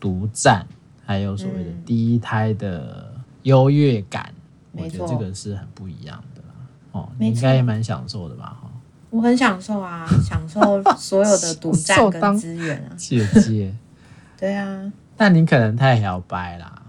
[0.00, 0.66] 独占，
[1.06, 3.14] 还有所谓的第一胎的
[3.44, 4.30] 优越感，
[4.72, 6.42] 嗯、我觉得这个是很不一样的
[6.90, 7.08] 哦。
[7.18, 8.56] 你应该也蛮享受的吧？
[8.60, 8.68] 哈，
[9.10, 12.92] 我很享受啊， 享受所有的独占跟资源啊。
[12.96, 13.72] 姐姐，
[14.36, 16.82] 对啊，但你可能太摇摆啦。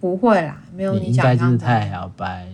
[0.00, 2.46] 不会啦，没有你，你应该就是太摇摆，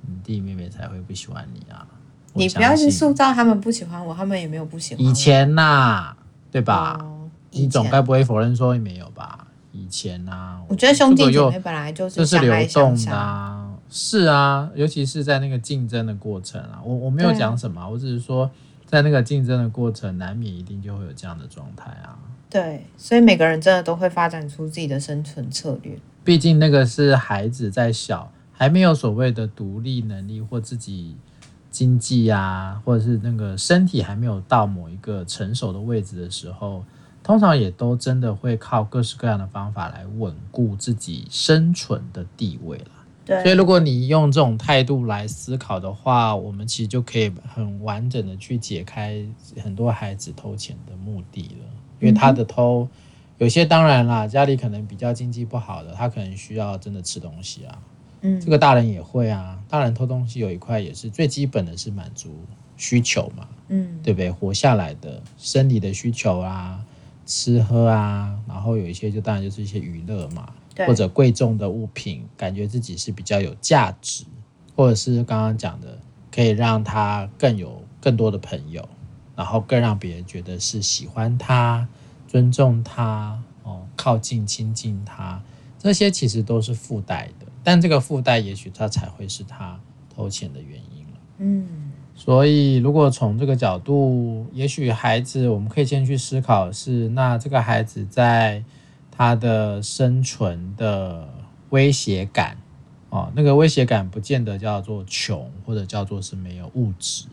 [0.00, 1.86] 你弟弟妹妹才会不喜欢你啊。
[2.32, 5.04] 你不要去塑造他们不喜欢我，他们也没有不喜欢。
[5.04, 6.16] 以前呐、啊，
[6.50, 6.98] 对吧？
[7.00, 9.43] 哦、你总该不会否认说没有吧？
[9.84, 13.68] 以前呐、啊，我觉得兄弟姐妹本来就是相爱相杀。
[13.86, 18.50] 就是是啊，尤其是在那个竞争的过程啊，我我没有讲什么，啊、我只是说
[18.86, 22.16] 在那个竞争的过程，难免一定就会有这样的状态啊。
[22.48, 25.98] 对，所以每个人真的都会发展出自己的生存策略。
[26.24, 31.16] 毕竟那个是孩子在小，还没有所谓的独立能力或自己
[31.70, 36.84] 经济啊，或者是那个身体还没有到某一个成熟的位置的时候，
[37.24, 42.84] 通常也都真的会靠各式各样的方法来稳固自己生存的地位了。
[43.24, 49.24] 对所以，如果你用这种态度来思考的话，我们其实就可以很完整的去解开
[49.62, 51.64] 很多孩子偷钱的目的了。
[52.00, 52.86] 因为他的偷，
[53.38, 57.78] 有些当然啦，家里可能比较经济不好的，他可能需要真的吃东西啊。
[58.20, 59.58] 嗯，这个大人也会啊。
[59.66, 62.44] 大人偷东西有一块也是最基本的是满足
[62.76, 63.48] 需求嘛。
[63.68, 64.30] 嗯，对不对？
[64.30, 66.84] 活下来的生理的需求啊，
[67.26, 70.52] 吃喝啊，然后有一些就当然就是一些娱乐嘛，
[70.86, 74.24] 或者贵重的物品，感觉自己是比较有价值，
[74.76, 75.98] 或者是刚刚讲的，
[76.30, 78.86] 可以让他更有更多的朋友，
[79.34, 81.88] 然后更让别人觉得是喜欢他、
[82.28, 85.42] 尊重他、哦，靠近亲近他，
[85.78, 89.80] 这些其实都是附带的，但这个附带也许他才会是他
[90.14, 91.20] 偷钱的原因了。
[91.38, 91.83] 嗯。
[92.16, 98.62] 所以，如果从这个角度，也许孩子，我们可以先去思考是，那这个孩子在
[99.10, 101.28] 他的生存的
[101.70, 102.56] 威胁感，
[103.10, 107.26] 哦，那个威胁感不见得叫做穷，或者叫做是没有物质，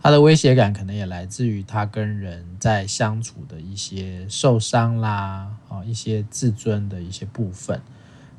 [0.00, 7.82] 他的威胁感可能也来自于他跟人在相处的一些受伤啦，哦，一些自尊的一些部分。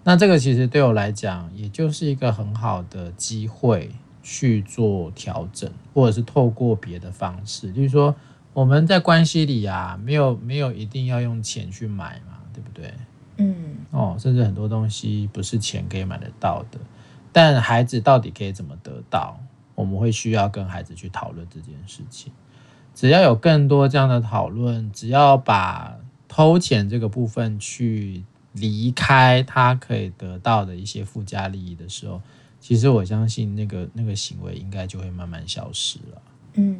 [0.05, 3.91] 那这个其实对我来讲，也就是一个很好的机会。
[4.23, 8.15] 去做调整，或者是透过别的方式，就是说
[8.53, 12.93] 我们在关系里啊，没有没有一定要用钱去买嘛，对不对？
[13.37, 16.79] 嗯，哦，甚至很多东西不是钱可以买得到的，
[17.31, 19.39] 但孩子到底可以怎么得到？
[19.73, 22.31] 我们会需要跟孩子去讨论这件事情。
[22.93, 25.95] 只要有更多这样的讨论，只要把
[26.27, 32.21] 偷钱这个部分去离开他可以得到的一些附加利益的时候。
[32.61, 36.21] 其实我相信那个那个行为应该就会慢慢消失了。
[36.53, 36.77] 嗯，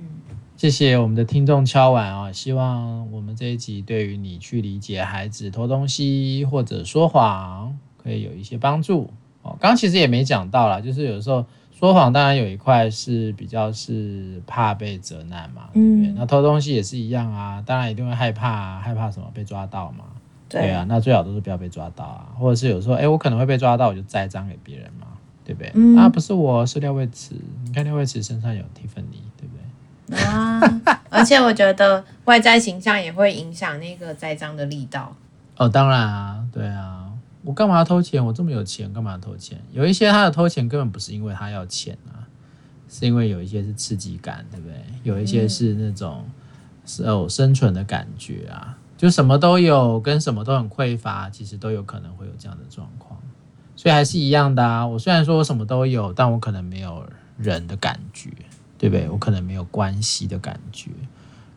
[0.55, 9.09] 谢谢我们的听众敲碗啊，希望我们这一集对于你去理解孩子偷东西或者说谎可以有一些帮助
[9.41, 9.57] 哦。
[9.59, 16.11] 刚刚其实也没讲到啦，就是有时候说谎当然有一块是比较是怕被责难嘛，对不对？
[16.11, 19.31] 那偷东西也是一样啊，当然一定会害怕啊，害怕什么？
[19.33, 20.03] 被抓到嘛？
[20.47, 25.07] 对啊，那最好都是不要被抓到啊，或者是有时候哎，我可能会被抓到，我就栽赃给别人嘛。
[25.53, 25.71] 对不对？
[25.75, 27.35] 嗯、啊，不是我，是廖慧慈。
[27.65, 30.23] 你看廖慧慈身上有蒂芬尼，对不对？
[30.23, 30.61] 啊，
[31.09, 35.13] 而且我觉得外在形象也会影响那个栽赃的力道。
[35.57, 37.11] 哦，当然啊，对啊，
[37.43, 38.25] 我干嘛要偷钱？
[38.25, 39.59] 我这么有钱，干嘛要偷钱？
[39.71, 42.23] 有一些他的偷钱根本不是因为他要钱啊，
[42.89, 44.75] 是因为有一些是刺激感，对不对？
[45.03, 46.25] 有一些是那种
[46.85, 53.19] 是哦生存的感觉啊，就什么都有，跟什么都很匮乏，其实都有可能会有这样的状况。
[53.75, 54.85] 所以还是一样的啊！
[54.85, 57.03] 我虽然说我什么都有，但我可能没有
[57.37, 58.29] 人的感觉，
[58.77, 59.09] 对不对？
[59.09, 60.91] 我可能没有关系的感觉。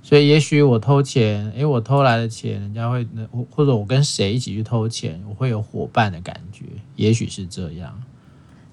[0.02, 3.06] 所以也许我偷钱，诶，我偷来的钱，人家会，
[3.50, 6.64] 或者我跟谁一起去偷钱，我会有伙伴的感觉，
[6.96, 8.02] 也许是这样，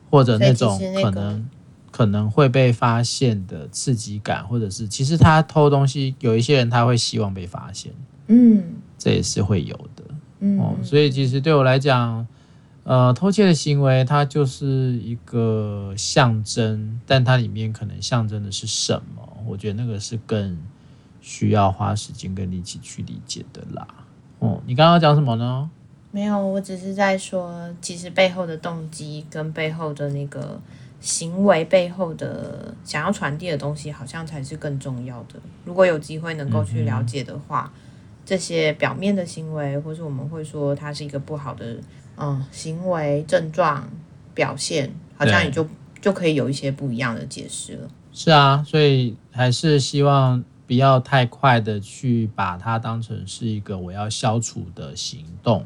[0.09, 1.49] 或者那种可能
[1.89, 7.91] 可能会被发现的刺激感，或者是其实他偷东西，有一些人他会希望被发现，
[8.27, 8.63] 嗯，
[8.97, 10.03] 这也是会有的，
[10.39, 12.25] 嗯，哦，所以其实对我来讲。
[12.91, 14.65] 呃，偷窃的行为，它就是
[14.97, 19.25] 一个象征，但它里面可能象征的是什么？
[19.47, 20.57] 我觉得那个是更
[21.21, 23.87] 需要花时间跟力气去理解的啦。
[24.39, 25.71] 哦，你刚刚讲什么呢？
[26.11, 30.59] 没有，我只是在说，其实背后的动机跟背后的那个
[30.99, 35.39] 行为背后的想要传递的东西，好像才是更重要的。
[35.63, 37.71] 如果有机会能够去了解的话，
[38.25, 41.77] 这些表面的行为，或是我们会说它是一个不好的。
[42.21, 43.89] 嗯，行为症状
[44.33, 45.67] 表现好像也就
[45.99, 47.89] 就可以有一些不一样的解释了。
[48.13, 55.65] 是啊，所以还是希望不要太快的去把它当成是一个我要消除的行动，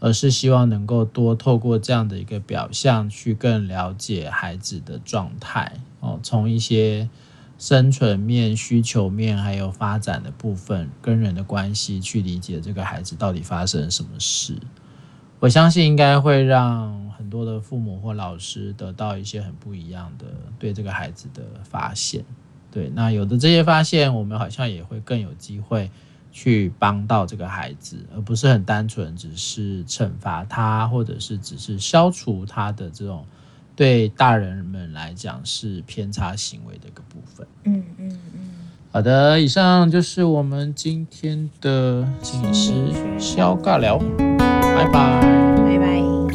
[0.00, 7.08] 而是希望能够多透过这样的一个表象去更了解孩子的状态哦，从一些
[7.58, 14.54] 生存面、需求面还有发展的部分跟人的关系去理解这个孩子到底发生什么事。
[15.38, 20.26] 我相信应该会让很多的父母或老师得到一些很不一样的
[20.58, 22.24] 对这个孩子的发现。
[22.70, 25.90] 对，那有的这些发现，我们好像也会更有机会
[26.32, 33.24] 去帮到这个孩子，而不是很单纯只是惩罚他，或者是只是消除他的这种
[33.74, 37.46] 对大人们来讲是偏差行为的一个部分。
[37.64, 38.50] 嗯嗯嗯。
[38.90, 43.98] 好的，以上就是我们今天的心理师肖尬聊。
[44.76, 45.00] 拜拜。
[45.64, 46.25] 拜拜。